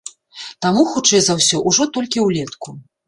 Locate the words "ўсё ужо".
1.41-1.87